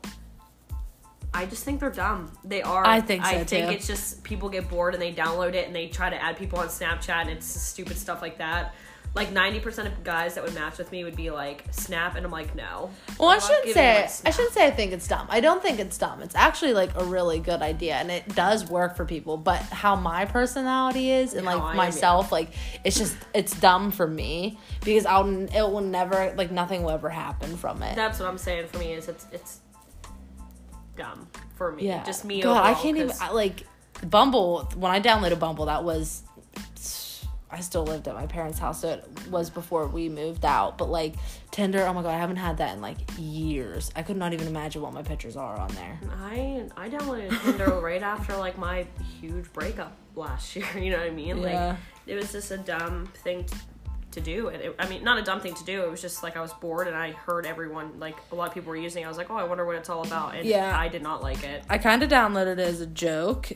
I 1.33 1.45
just 1.45 1.63
think 1.63 1.79
they're 1.79 1.89
dumb. 1.91 2.31
They 2.43 2.61
are. 2.61 2.85
I 2.85 3.01
think 3.01 3.23
so, 3.25 3.31
I 3.31 3.43
think 3.43 3.67
too. 3.67 3.73
it's 3.73 3.87
just 3.87 4.23
people 4.23 4.49
get 4.49 4.69
bored 4.69 4.94
and 4.94 5.01
they 5.01 5.13
download 5.13 5.53
it 5.53 5.68
and 5.68 5.75
they 5.75 5.87
try 5.87 6.09
to 6.09 6.21
add 6.21 6.37
people 6.37 6.59
on 6.59 6.68
Snapchat 6.68 7.21
and 7.21 7.30
it's 7.30 7.45
stupid 7.45 7.97
stuff 7.97 8.21
like 8.21 8.37
that. 8.37 8.73
Like 9.18 9.31
ninety 9.33 9.59
percent 9.59 9.88
of 9.88 10.04
guys 10.04 10.36
that 10.36 10.44
would 10.44 10.54
match 10.54 10.78
with 10.78 10.92
me 10.92 11.04
would 11.04 11.16
be 11.16 11.30
like 11.31 11.66
Snap, 11.71 12.16
and 12.16 12.26
I'm 12.26 12.31
like, 12.31 12.56
no. 12.56 12.90
Well, 13.19 13.30
I 13.30 13.40
shouldn't 13.40 13.74
say 13.74 14.07
I 14.26 14.31
shouldn't 14.31 14.54
say 14.54 14.66
I 14.66 14.71
think 14.71 14.94
it's 14.94 15.07
dumb. 15.07 15.28
I 15.30 15.40
don't 15.40 15.62
think 15.62 15.80
it's 15.80 15.97
dumb. 15.97 16.21
It's 16.21 16.36
actually 16.36 16.74
like 16.74 16.92
a 16.95 17.04
really 17.04 17.40
good 17.40 17.62
idea, 17.62 17.95
and 17.95 18.09
it 18.12 18.36
does 18.36 18.69
work 18.69 18.95
for 18.95 19.06
people. 19.06 19.38
But 19.38 19.59
how 19.64 19.95
my 19.95 20.26
personality 20.26 21.12
is, 21.12 21.33
and 21.33 21.47
How 21.47 21.57
like 21.57 21.64
I 21.64 21.76
myself, 21.76 22.31
like 22.31 22.52
it's 22.83 22.97
just 22.97 23.18
it's 23.33 23.59
dumb 23.59 23.92
for 23.92 24.07
me 24.07 24.57
because 24.86 25.06
I'll 25.06 25.28
it 25.28 25.62
will 25.62 25.81
never 25.81 26.33
like 26.38 26.52
nothing 26.52 26.83
will 26.83 26.92
ever 26.92 27.09
happen 27.09 27.57
from 27.57 27.83
it. 27.83 27.95
That's 27.95 28.19
what 28.19 28.30
I'm 28.30 28.38
saying 28.38 28.68
for 28.68 28.78
me 28.78 28.94
is 28.94 29.07
it's 29.07 29.26
it's 29.31 29.59
dumb 30.95 31.28
for 31.56 31.71
me. 31.71 31.88
yeah, 31.88 32.04
Just 32.04 32.26
me. 32.26 32.42
God, 32.42 32.64
I 32.64 32.74
can't 32.74 32.97
even 32.97 33.12
I, 33.21 33.31
like 33.31 33.64
Bumble. 34.06 34.69
When 34.76 34.92
I 34.92 35.00
downloaded 35.00 35.40
Bumble, 35.40 35.66
that 35.66 35.83
was 35.83 36.24
I 37.49 37.61
still 37.61 37.83
lived 37.85 38.07
at 38.07 38.13
my 38.16 38.25
parents' 38.27 38.59
house, 38.59 38.81
so 38.81 38.89
it 38.89 39.30
was 39.30 39.49
before 39.49 39.87
we 39.87 40.09
moved 40.09 40.44
out. 40.44 40.77
But 40.77 40.89
like 40.89 41.16
Tinder, 41.51 41.85
oh 41.85 41.94
my 41.94 42.01
god, 42.01 42.13
I 42.13 42.18
haven't 42.18 42.35
had 42.37 42.57
that 42.57 42.75
in 42.75 42.81
like 42.81 42.97
years. 43.18 43.89
I 43.95 44.04
could 44.04 44.18
not 44.18 44.33
even 44.33 44.47
imagine 44.47 44.81
what 44.81 44.94
my 44.94 45.01
pictures 45.04 45.37
are 45.37 45.57
on 45.57 45.69
there. 45.75 45.99
I 46.21 46.66
I 46.75 46.89
downloaded 46.89 47.42
Tinder 47.44 47.80
right 47.81 48.04
after 48.04 48.35
like 48.37 48.57
my 48.57 48.85
huge 49.21 49.51
breakup 49.54 49.94
last 50.16 50.56
year. 50.57 50.68
You 50.77 50.92
know 50.92 50.97
what 50.97 51.07
I 51.07 51.11
mean? 51.11 51.37
Yeah. 51.37 51.68
Like 51.69 51.77
it 52.06 52.16
was 52.16 52.31
just 52.31 52.51
a 52.51 52.57
dumb 52.57 53.09
thing 53.23 53.44
t- 53.45 53.56
to 54.11 54.21
do, 54.21 54.47
and 54.49 54.61
it, 54.61 54.75
I 54.80 54.87
mean 54.89 55.04
not 55.04 55.18
a 55.18 55.21
dumb 55.23 55.39
thing 55.39 55.54
to 55.54 55.63
do. 55.63 55.83
It 55.83 55.89
was 55.92 56.01
just 56.01 56.23
like 56.23 56.35
I 56.35 56.42
was 56.42 56.51
bored 56.54 56.87
and 56.87 56.97
I 56.97 57.11
heard 57.11 57.45
everyone 57.45 57.99
like 57.99 58.18
a 58.31 58.35
lot 58.35 58.47
of 58.49 58.54
people 58.54 58.69
were 58.71 58.75
using. 58.75 59.04
it. 59.04 59.06
I 59.06 59.09
was 59.09 59.18
like, 59.18 59.30
oh, 59.30 59.35
I 59.37 59.44
wonder 59.44 59.66
what 59.66 59.75
it's 59.75 59.89
all 59.89 60.04
about, 60.06 60.35
and 60.35 60.45
Yeah. 60.45 60.77
I 60.77 60.89
did 60.89 61.01
not 61.01 61.23
like 61.23 61.44
it. 61.44 61.63
I 61.69 61.77
kind 61.77 62.04
of 62.04 62.09
downloaded 62.09 62.54
it 62.54 62.59
as 62.59 62.81
a 62.81 62.87
joke. 62.87 63.51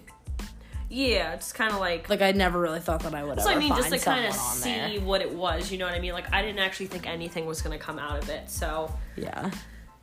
Yeah, 0.93 1.37
just 1.37 1.55
kind 1.55 1.73
of 1.73 1.79
like. 1.79 2.09
Like 2.09 2.21
I 2.21 2.33
never 2.33 2.59
really 2.59 2.81
thought 2.81 3.01
that 3.03 3.15
I 3.15 3.23
would 3.23 3.39
so 3.39 3.49
ever 3.49 3.57
I 3.57 3.59
mean, 3.59 3.69
find 3.69 3.81
just 3.81 3.93
to 3.93 3.99
kind 3.99 4.25
of 4.25 4.33
see 4.33 4.69
there. 4.73 4.99
what 4.99 5.21
it 5.21 5.33
was, 5.33 5.71
you 5.71 5.77
know 5.77 5.85
what 5.85 5.93
I 5.93 5.99
mean? 5.99 6.11
Like 6.11 6.31
I 6.33 6.41
didn't 6.41 6.59
actually 6.59 6.87
think 6.87 7.07
anything 7.07 7.45
was 7.45 7.61
gonna 7.61 7.77
come 7.77 7.97
out 7.97 8.21
of 8.21 8.29
it, 8.29 8.49
so 8.49 8.93
Yeah. 9.15 9.49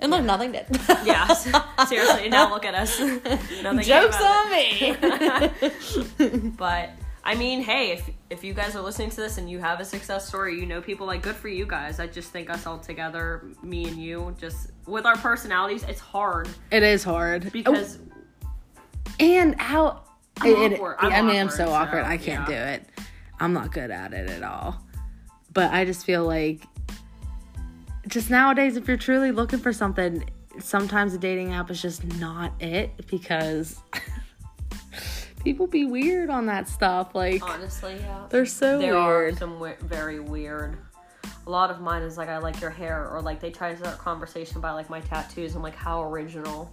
And 0.00 0.10
look, 0.10 0.24
nothing 0.24 0.52
did. 0.52 0.66
yeah. 1.04 1.26
seriously, 1.86 2.30
now 2.30 2.48
look 2.50 2.64
at 2.64 2.74
us. 2.74 2.98
Nothing 3.62 3.82
Jokes 3.82 4.16
on 4.18 4.50
me. 4.50 4.96
but 6.56 6.90
I 7.22 7.34
mean, 7.34 7.60
hey, 7.62 7.90
if 7.90 8.08
if 8.30 8.42
you 8.42 8.54
guys 8.54 8.74
are 8.74 8.80
listening 8.80 9.10
to 9.10 9.16
this 9.16 9.36
and 9.36 9.50
you 9.50 9.58
have 9.58 9.80
a 9.80 9.84
success 9.84 10.26
story, 10.26 10.58
you 10.58 10.64
know 10.64 10.80
people 10.80 11.06
like 11.06 11.20
good 11.20 11.36
for 11.36 11.48
you 11.48 11.66
guys. 11.66 12.00
I 12.00 12.06
just 12.06 12.30
think 12.30 12.48
us 12.48 12.66
all 12.66 12.78
together, 12.78 13.44
me 13.62 13.84
and 13.84 14.00
you, 14.00 14.34
just 14.40 14.70
with 14.86 15.04
our 15.04 15.16
personalities, 15.16 15.82
it's 15.82 16.00
hard 16.00 16.48
It 16.70 16.82
is 16.82 17.04
hard 17.04 17.46
oh. 17.46 17.50
because 17.50 17.98
and 19.20 19.60
how 19.60 20.04
I'm 20.40 20.72
it- 20.72 20.72
awkward. 20.74 20.96
I 20.98 21.22
mean, 21.22 21.36
I'm 21.36 21.50
so 21.50 21.70
awkward, 21.70 22.00
awkward. 22.00 22.04
so, 22.04 22.10
I 22.10 22.16
can't 22.16 22.48
yeah. 22.48 22.76
do 22.76 22.82
it. 22.82 23.04
I'm 23.40 23.52
not 23.52 23.72
good 23.72 23.90
at 23.90 24.12
it 24.12 24.28
at 24.30 24.42
all. 24.42 24.80
But 25.52 25.72
I 25.72 25.84
just 25.84 26.04
feel 26.04 26.24
like 26.26 26.62
just 28.06 28.30
nowadays, 28.30 28.76
if 28.76 28.88
you're 28.88 28.96
truly 28.96 29.30
looking 29.32 29.58
for 29.58 29.72
something, 29.72 30.28
sometimes 30.60 31.14
a 31.14 31.18
dating 31.18 31.52
app 31.52 31.70
is 31.70 31.80
just 31.80 32.04
not 32.18 32.52
it 32.60 33.06
because 33.08 33.80
people 35.44 35.66
be 35.66 35.84
weird 35.84 36.30
on 36.30 36.46
that 36.46 36.68
stuff. 36.68 37.14
Like 37.14 37.42
honestly, 37.42 37.96
yeah, 38.00 38.26
they're 38.30 38.46
so 38.46 38.78
there 38.78 38.96
are 38.96 39.18
weird. 39.18 39.38
some 39.38 39.60
we- 39.60 39.72
very 39.82 40.20
weird. 40.20 40.78
A 41.46 41.50
lot 41.50 41.70
of 41.70 41.80
mine 41.80 42.02
is 42.02 42.18
like 42.18 42.28
I 42.28 42.38
like 42.38 42.60
your 42.60 42.70
hair, 42.70 43.08
or 43.08 43.22
like 43.22 43.40
they 43.40 43.50
try 43.50 43.72
to 43.72 43.78
start 43.78 43.94
a 43.94 43.98
conversation 43.98 44.60
by 44.60 44.72
like 44.72 44.90
my 44.90 45.00
tattoos. 45.00 45.54
I'm 45.54 45.62
like, 45.62 45.74
how 45.76 46.02
original, 46.02 46.70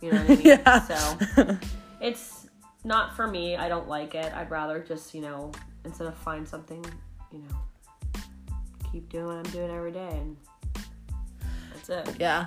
you 0.00 0.12
know 0.12 0.20
what 0.22 0.30
I 0.30 0.34
mean? 0.36 0.46
Yeah. 0.46 0.80
So 0.80 1.56
it's 2.00 2.43
not 2.84 3.16
for 3.16 3.26
me. 3.26 3.56
I 3.56 3.68
don't 3.68 3.88
like 3.88 4.14
it. 4.14 4.32
I'd 4.34 4.50
rather 4.50 4.80
just 4.80 5.14
you 5.14 5.20
know 5.22 5.50
instead 5.84 6.06
of 6.06 6.16
find 6.18 6.46
something, 6.46 6.84
you 7.32 7.38
know, 7.40 8.20
keep 8.92 9.08
doing 9.08 9.26
what 9.26 9.36
I'm 9.36 9.52
doing 9.52 9.70
every 9.70 9.92
day, 9.92 10.08
and 10.10 10.36
that's 11.72 11.88
it. 11.88 12.16
yeah. 12.20 12.46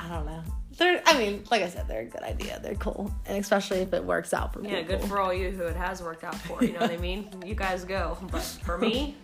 I 0.00 0.08
don't 0.08 0.26
know. 0.26 0.42
They're. 0.76 1.02
I 1.06 1.18
mean, 1.18 1.44
like 1.50 1.62
I 1.62 1.68
said, 1.68 1.88
they're 1.88 2.02
a 2.02 2.06
good 2.06 2.22
idea. 2.22 2.60
They're 2.62 2.76
cool, 2.76 3.12
and 3.26 3.36
especially 3.36 3.78
if 3.78 3.92
it 3.92 4.04
works 4.04 4.32
out 4.32 4.52
for 4.52 4.60
me. 4.60 4.70
Yeah, 4.70 4.82
people. 4.82 4.98
good 4.98 5.08
for 5.08 5.20
all 5.20 5.34
you 5.34 5.50
who 5.50 5.64
it 5.64 5.76
has 5.76 6.02
worked 6.02 6.24
out 6.24 6.36
for. 6.36 6.62
You 6.62 6.72
know 6.72 6.80
what 6.80 6.90
I 6.90 6.96
mean? 6.96 7.28
You 7.44 7.54
guys 7.54 7.84
go. 7.84 8.16
But 8.30 8.42
for 8.42 8.78
me, 8.78 9.16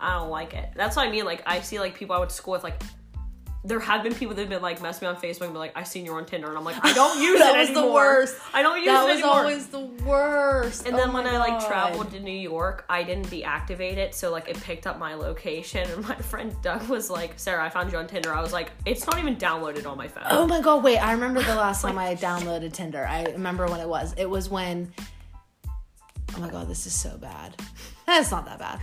I 0.00 0.18
don't 0.18 0.30
like 0.30 0.54
it. 0.54 0.70
That's 0.74 0.96
what 0.96 1.06
I 1.06 1.10
mean. 1.10 1.24
Like 1.24 1.42
I 1.46 1.60
see 1.60 1.78
like 1.78 1.94
people 1.94 2.16
I 2.16 2.18
went 2.18 2.30
to 2.30 2.36
school 2.36 2.52
with. 2.52 2.64
Like 2.64 2.82
there 3.66 3.80
have 3.80 4.02
been 4.02 4.14
people 4.14 4.34
that've 4.34 4.50
been 4.50 4.60
like 4.60 4.82
mess 4.82 5.00
me 5.00 5.08
on 5.08 5.16
Facebook 5.16 5.44
and 5.44 5.52
be 5.54 5.58
like, 5.58 5.72
"I 5.76 5.84
seen 5.84 6.04
you 6.04 6.12
on 6.14 6.26
Tinder," 6.26 6.48
and 6.48 6.56
I'm 6.58 6.64
like, 6.64 6.76
I 6.84 6.92
don't 7.00 7.20
use 7.20 7.38
That 7.40 7.56
it 7.56 7.58
was 7.60 7.70
the 7.72 7.86
worst. 7.90 8.36
I 8.52 8.62
don't 8.62 8.76
use 8.78 8.86
that 8.86 9.04
it 9.04 9.06
was 9.06 9.14
anymore. 9.20 9.34
always 9.36 9.66
the 9.68 9.80
worst. 10.04 10.86
and 10.86 10.94
Oh 10.94 10.98
then 10.98 11.12
when 11.12 11.24
my 11.24 11.34
I 11.34 11.38
like 11.38 11.66
traveled 11.66 12.10
to 12.10 12.20
New 12.20 12.30
York, 12.30 12.84
I 12.90 13.02
didn't 13.02 13.26
deactivate 13.28 13.96
it, 13.96 14.14
so 14.14 14.30
like 14.30 14.48
it 14.48 14.60
picked 14.60 14.86
up 14.86 14.98
my 14.98 15.14
location. 15.14 15.88
And 15.90 16.06
my 16.06 16.14
friend 16.30 16.54
Doug 16.62 16.88
was 16.88 17.08
like, 17.10 17.32
"Sarah, 17.38 17.64
I 17.64 17.70
found 17.70 17.90
you 17.90 17.98
on 17.98 18.06
Tinder." 18.06 18.34
I 18.34 18.42
was 18.42 18.52
like, 18.52 18.70
"It's 18.84 19.06
not 19.06 19.18
even 19.18 19.36
downloaded 19.36 19.86
on 19.90 19.96
my 19.96 20.08
phone." 20.08 20.24
Oh 20.30 20.46
my 20.46 20.60
god, 20.60 20.84
wait, 20.84 20.98
I 20.98 21.12
remember 21.12 21.42
the 21.42 21.54
last 21.54 21.80
time 21.82 21.98
I 21.98 22.14
downloaded 22.16 22.72
Tinder. 22.74 23.06
I 23.06 23.24
remember 23.24 23.66
when 23.66 23.80
it 23.80 23.88
was. 23.88 24.14
It 24.18 24.28
was 24.28 24.48
when 24.50 24.92
Oh 26.36 26.40
my 26.40 26.50
god, 26.50 26.68
this 26.68 26.86
is 26.86 26.92
so 26.94 27.16
bad. 27.16 27.54
That's 28.06 28.30
not 28.30 28.44
that 28.46 28.58
bad. 28.58 28.80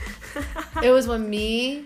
it 0.84 0.90
was 0.90 1.08
when 1.08 1.30
me, 1.30 1.86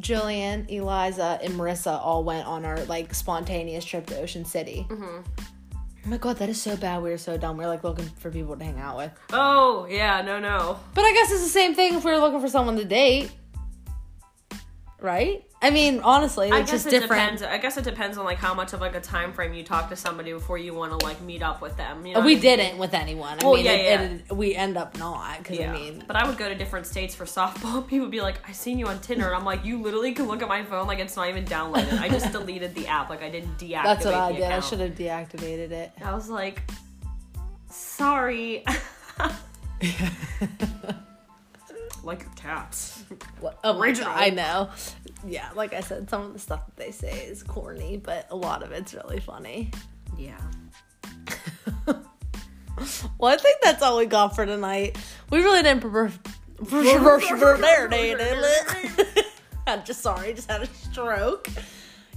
Jillian, 0.00 0.70
Eliza, 0.70 1.38
and 1.42 1.54
Marissa 1.54 2.00
all 2.00 2.24
went 2.24 2.46
on 2.46 2.64
our 2.64 2.84
like 2.84 3.14
spontaneous 3.14 3.84
trip 3.84 4.06
to 4.06 4.18
Ocean 4.18 4.44
City. 4.44 4.86
Mm-hmm. 4.88 5.44
Oh 6.02 6.08
my 6.08 6.16
god, 6.16 6.38
that 6.38 6.48
is 6.48 6.60
so 6.60 6.76
bad. 6.76 7.02
We 7.02 7.10
were 7.10 7.18
so 7.18 7.36
dumb. 7.36 7.56
We 7.56 7.64
are 7.64 7.68
like 7.68 7.84
looking 7.84 8.06
for 8.06 8.30
people 8.30 8.56
to 8.56 8.64
hang 8.64 8.78
out 8.78 8.96
with. 8.96 9.12
Oh 9.32 9.86
yeah, 9.90 10.22
no, 10.22 10.40
no. 10.40 10.80
But 10.94 11.04
I 11.04 11.12
guess 11.12 11.30
it's 11.30 11.42
the 11.42 11.48
same 11.48 11.74
thing 11.74 11.94
if 11.94 12.04
we 12.04 12.10
were 12.10 12.18
looking 12.18 12.40
for 12.40 12.48
someone 12.48 12.76
to 12.76 12.84
date. 12.84 13.30
Right? 14.98 15.44
I 15.62 15.68
mean, 15.68 16.00
honestly, 16.00 16.50
I 16.50 16.60
guess 16.60 16.70
just 16.70 16.86
it 16.86 16.90
different. 16.90 17.10
depends. 17.38 17.42
I 17.42 17.58
guess 17.58 17.76
it 17.76 17.84
depends 17.84 18.16
on 18.16 18.24
like 18.24 18.38
how 18.38 18.54
much 18.54 18.72
of 18.72 18.80
like 18.80 18.94
a 18.94 19.00
time 19.00 19.34
frame 19.34 19.52
you 19.52 19.62
talk 19.62 19.90
to 19.90 19.96
somebody 19.96 20.32
before 20.32 20.56
you 20.56 20.72
want 20.72 20.98
to 20.98 21.04
like 21.06 21.20
meet 21.20 21.42
up 21.42 21.60
with 21.60 21.76
them. 21.76 22.06
You 22.06 22.14
know 22.14 22.20
uh, 22.20 22.24
we 22.24 22.32
I 22.32 22.34
mean? 22.36 22.42
didn't 22.42 22.78
with 22.78 22.94
anyone. 22.94 23.38
I 23.40 23.44
Well, 23.44 23.56
mean, 23.56 23.66
yeah, 23.66 23.72
it, 23.72 23.84
yeah. 23.84 24.00
it- 24.30 24.32
we 24.34 24.54
end 24.54 24.78
up 24.78 24.98
not 24.98 25.36
because 25.38 25.58
Yeah, 25.58 25.70
I 25.72 25.78
mean, 25.78 26.02
but 26.06 26.16
I 26.16 26.26
would 26.26 26.38
go 26.38 26.48
to 26.48 26.54
different 26.54 26.86
states 26.86 27.14
for 27.14 27.26
softball. 27.26 27.86
People 27.88 28.06
would 28.06 28.10
be 28.10 28.22
like, 28.22 28.36
"I 28.48 28.52
seen 28.52 28.78
you 28.78 28.86
on 28.86 29.00
Tinder," 29.00 29.26
and 29.26 29.36
I'm 29.36 29.44
like, 29.44 29.62
"You 29.62 29.82
literally 29.82 30.12
can 30.12 30.28
look 30.28 30.40
at 30.40 30.48
my 30.48 30.62
phone 30.64 30.86
like 30.86 30.98
it's 30.98 31.14
not 31.14 31.28
even 31.28 31.44
downloaded. 31.44 31.92
I 32.00 32.08
just 32.08 32.32
deleted 32.38 32.74
the 32.74 32.86
app. 32.86 33.10
Like 33.10 33.22
I 33.22 33.28
didn't 33.28 33.58
deactivate." 33.58 33.80
It. 33.80 33.84
That's 33.84 34.04
what 34.06 34.14
I 34.14 34.32
did. 34.32 34.42
I 34.44 34.60
should 34.60 34.80
have 34.80 34.92
deactivated 34.94 35.72
it. 35.72 35.92
I 36.02 36.14
was 36.14 36.30
like, 36.30 36.62
"Sorry." 37.68 38.64
like 42.02 42.22
your 42.22 42.32
tats. 42.34 43.04
What, 43.40 43.58
oh 43.64 43.78
Original. 43.78 44.10
I 44.14 44.30
know. 44.30 44.70
Yeah, 45.26 45.48
like 45.54 45.74
I 45.74 45.80
said, 45.80 46.08
some 46.08 46.22
of 46.22 46.32
the 46.32 46.38
stuff 46.38 46.64
that 46.66 46.76
they 46.76 46.92
say 46.92 47.26
is 47.26 47.42
corny, 47.42 47.96
but 47.96 48.26
a 48.30 48.36
lot 48.36 48.62
of 48.62 48.72
it's 48.72 48.94
really 48.94 49.20
funny. 49.20 49.70
Yeah. 50.18 50.40
Well, 53.18 53.30
I 53.30 53.36
think 53.36 53.58
that's 53.62 53.82
all 53.82 53.98
we 53.98 54.06
got 54.06 54.34
for 54.34 54.46
tonight. 54.46 54.96
We 55.28 55.40
really 55.40 55.62
didn't 55.62 55.82
prepare. 55.82 56.10
I'm 59.66 59.84
just 59.84 60.00
sorry, 60.00 60.32
just 60.32 60.50
had 60.50 60.62
a 60.62 60.66
stroke. 60.66 61.48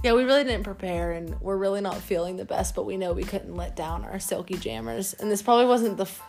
Yeah, 0.02 0.14
we 0.14 0.24
really 0.24 0.44
didn't 0.44 0.64
prepare, 0.64 1.12
and 1.12 1.38
we're 1.40 1.56
really 1.58 1.82
not 1.82 1.96
feeling 1.96 2.36
the 2.36 2.44
best. 2.46 2.74
But 2.74 2.84
we 2.84 2.96
know 2.96 3.12
we 3.12 3.24
couldn't 3.24 3.54
let 3.54 3.76
down 3.76 4.04
our 4.04 4.18
silky 4.18 4.56
jammers, 4.56 5.12
and 5.14 5.30
this 5.30 5.42
probably 5.42 5.66
wasn't 5.66 5.98
the 5.98 6.04
f- 6.04 6.22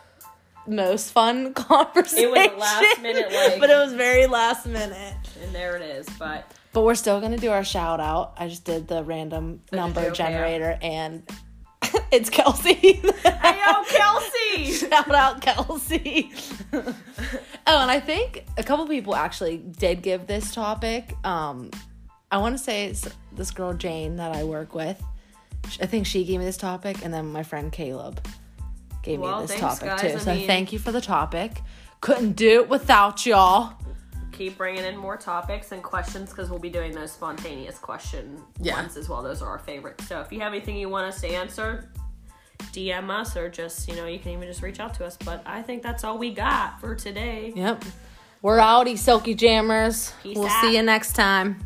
most 0.66 1.12
fun 1.12 1.54
conversation. 1.54 2.24
It 2.24 2.30
was 2.52 2.60
last 2.60 3.00
minute, 3.02 3.32
like- 3.32 3.58
but 3.60 3.70
it 3.70 3.78
was 3.78 3.94
very 3.94 4.26
last 4.26 4.66
minute. 4.66 5.14
And 5.42 5.54
there 5.54 5.76
it 5.76 5.82
is. 5.82 6.06
But 6.18 6.50
But 6.76 6.82
we're 6.84 6.94
still 6.94 7.22
gonna 7.22 7.38
do 7.38 7.50
our 7.52 7.64
shout 7.64 8.00
out. 8.00 8.34
I 8.36 8.48
just 8.48 8.66
did 8.66 8.86
the 8.86 9.02
random 9.02 9.62
number 9.72 10.10
generator, 10.10 10.78
and 10.82 11.26
it's 12.12 12.28
Kelsey. 12.28 12.74
hey, 12.74 13.02
yo, 13.02 13.84
Kelsey. 13.88 14.72
Shout 14.72 15.10
out 15.10 15.40
Kelsey. 15.40 16.30
oh, 16.74 16.94
and 17.66 17.90
I 17.90 17.98
think 17.98 18.44
a 18.58 18.62
couple 18.62 18.86
people 18.88 19.16
actually 19.16 19.56
did 19.56 20.02
give 20.02 20.26
this 20.26 20.52
topic. 20.52 21.14
Um, 21.24 21.70
I 22.30 22.36
want 22.36 22.58
to 22.58 22.62
say 22.62 22.84
it's 22.84 23.08
this 23.32 23.50
girl 23.52 23.72
Jane 23.72 24.16
that 24.16 24.36
I 24.36 24.44
work 24.44 24.74
with. 24.74 25.02
I 25.80 25.86
think 25.86 26.04
she 26.04 26.24
gave 26.26 26.40
me 26.40 26.44
this 26.44 26.58
topic, 26.58 27.02
and 27.02 27.14
then 27.14 27.32
my 27.32 27.42
friend 27.42 27.72
Caleb 27.72 28.20
gave 29.02 29.20
Well, 29.20 29.40
me 29.40 29.46
this 29.46 29.56
thanks, 29.58 29.78
topic 29.78 29.88
guys. 29.96 30.00
too. 30.02 30.16
I 30.18 30.20
so 30.20 30.34
mean- 30.34 30.46
thank 30.46 30.74
you 30.74 30.78
for 30.78 30.92
the 30.92 31.00
topic. 31.00 31.62
Couldn't 32.02 32.32
do 32.32 32.60
it 32.60 32.68
without 32.68 33.24
y'all. 33.24 33.72
Keep 34.36 34.56
bringing 34.58 34.84
in 34.84 34.96
more 34.96 35.16
topics 35.16 35.72
and 35.72 35.82
questions 35.82 36.30
because 36.30 36.50
we'll 36.50 36.58
be 36.58 36.68
doing 36.70 36.92
those 36.92 37.10
spontaneous 37.12 37.78
question 37.78 38.42
Yeah. 38.60 38.74
ones 38.74 38.96
as 38.96 39.08
well. 39.08 39.22
Those 39.22 39.40
are 39.42 39.48
our 39.48 39.58
favorites. 39.58 40.06
So 40.06 40.20
if 40.20 40.30
you 40.32 40.40
have 40.40 40.52
anything 40.52 40.76
you 40.76 40.88
want 40.88 41.06
us 41.06 41.20
to 41.22 41.28
answer, 41.28 41.90
DM 42.72 43.10
us 43.10 43.36
or 43.36 43.48
just, 43.48 43.88
you 43.88 43.96
know, 43.96 44.06
you 44.06 44.18
can 44.18 44.32
even 44.32 44.46
just 44.46 44.62
reach 44.62 44.78
out 44.80 44.94
to 44.94 45.06
us. 45.06 45.16
But 45.24 45.42
I 45.46 45.62
think 45.62 45.82
that's 45.82 46.04
all 46.04 46.18
we 46.18 46.32
got 46.32 46.80
for 46.80 46.94
today. 46.94 47.52
Yep. 47.56 47.84
We're 48.42 48.58
outie, 48.58 48.98
silky 48.98 49.34
jammers. 49.34 50.12
Peace 50.22 50.36
we'll 50.36 50.46
out. 50.48 50.60
see 50.60 50.76
you 50.76 50.82
next 50.82 51.14
time. 51.14 51.58